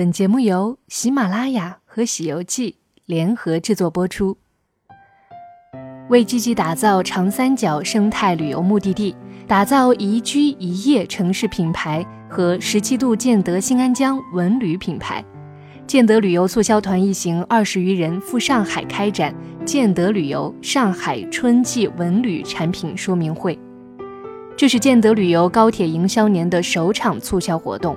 [0.00, 2.70] 本节目由喜马拉雅和《喜游记》
[3.04, 4.34] 联合制作播出。
[6.08, 9.14] 为积极打造长三角生态旅游目的地，
[9.46, 15.22] 打造宜居宜业城市品牌和十七度建德新安江文旅品牌，
[15.86, 19.34] 建德旅游促销团一行二十余人赴上海开展
[19.66, 23.58] 建德旅游上海春季文旅产品说明会。
[24.56, 27.94] 这是建德旅游高铁营销年的首场促销活动。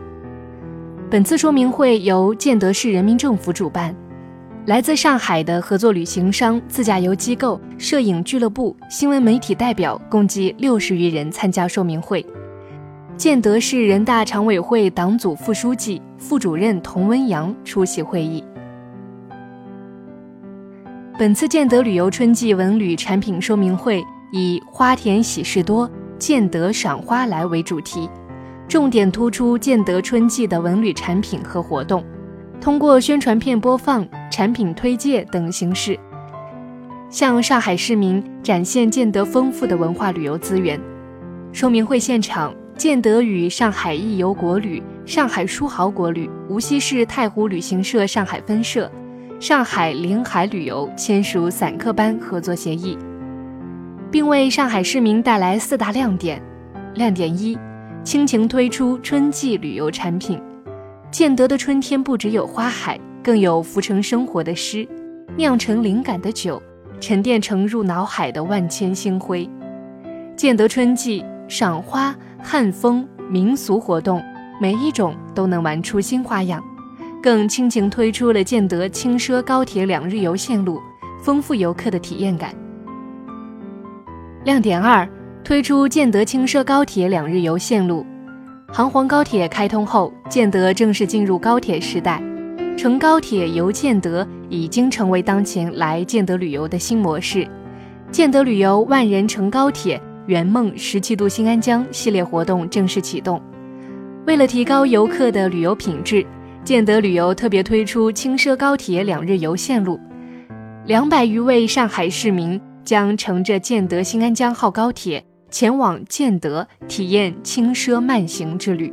[1.14, 3.95] 本次说明会由建德市人民政府主办，
[4.66, 12.26] 来自上海的合作旅行商、自驾游机构、摄影俱乐部、新闻媒体代表共计六十余人参加说明会。
[13.16, 18.43] 建德市人大常委会党组副书记、副主任童文阳出席会议。
[21.20, 25.88] 本次建德旅游春季文旅产品说明会以“花田喜事多，
[26.18, 28.09] 建德赏花来”为主题。
[28.67, 32.04] 重点突出建德春季的文旅产品和活动，
[32.59, 35.99] 通过宣传片播放、产品推介等形式，
[37.10, 40.79] 向上海市民展现建德丰富的文化旅游资源。
[41.51, 48.91] 说明会现场，建德与上海易游国旅、上海书豪国旅、无锡市太湖旅行社上海分社、
[49.40, 52.98] 上海临海旅游签署散客班合作协议，
[54.10, 56.41] 并为上海市民带来四大亮点。
[56.95, 57.55] 亮点一。
[58.04, 60.37] 倾情推出春季旅游产品，
[61.09, 64.85] 建德的春天不只有花海，更有浮沉生活的诗，
[65.38, 66.62] 酿成灵感的酒，
[67.00, 69.50] 沉淀成入脑海的万千星辉。
[70.35, 74.22] 建德春季赏花、汉风、民俗活动，
[74.59, 76.62] 每一种都能玩出新花样，
[77.22, 80.78] 更倾情推出了建德轻奢高铁两日游线路，
[81.23, 82.53] 丰富游客的体验感。
[84.44, 85.07] 亮点二。
[85.44, 88.06] 推出建德轻奢高铁两日游线路，
[88.72, 92.24] 杭黄高铁开通后，建德正式进入高铁时代，
[92.78, 97.46] 乘高铁游建德已经成为当前来建德旅游的新模式。
[98.09, 103.41] 建德旅游万人乘高铁圆梦十七度新安江系列活动正式启动。
[104.25, 106.25] 为了提高游客的旅游品质，
[106.63, 110.00] 建德旅游特别推出轻奢高铁两日游线路，
[110.85, 115.22] 两百余位上海市民将乘着建德新安江号高铁。
[115.53, 118.91] 前往建德体验轻奢慢行之旅，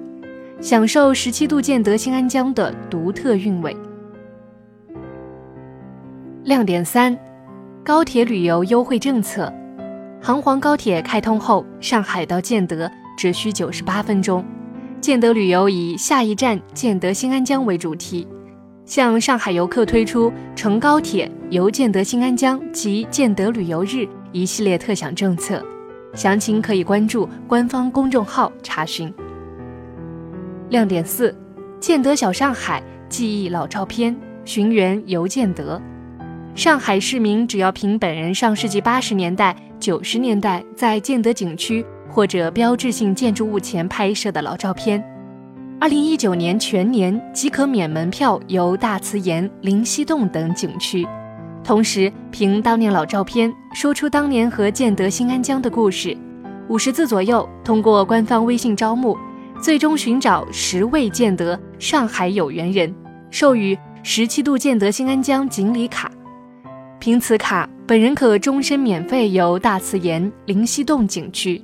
[0.60, 3.74] 享受十七度建德新安江的独特韵味。
[6.44, 7.18] 亮点三：
[7.82, 9.50] 高铁旅游优惠政策。
[10.20, 14.44] 杭黄高铁开通后，上海到建德只需九十八分钟。
[15.00, 18.28] 建德旅游以下一站建德新安江为主题，
[18.84, 25.64] 向上海游客推出乘高铁游建德新安江及建德旅游日一系列特享政策。
[26.14, 29.12] 详情可以关注官方公众号查询。
[30.68, 31.34] 亮点四：
[31.80, 35.80] 建德小上海记忆老照片，寻源游建德。
[36.54, 45.02] 上海市民只要凭本人上世纪八十年代、九十年代在建德景区或者标志性建筑物前拍摄的老照片，
[45.80, 51.06] 二零一九年全年即可免门票游大慈岩、灵溪洞等景区。
[51.70, 56.18] 同时，凭当年老照片说出当年和建德新安江的故事，
[56.66, 57.48] 五十字左右。
[57.62, 59.16] 通过官方微信招募，
[59.62, 62.92] 最终寻找十位建德上海有缘人，
[63.30, 66.10] 授予十七度建德新安江锦鲤卡。
[66.98, 71.62] 凭此卡，本人可终身免费游大慈岩、灵溪洞景区。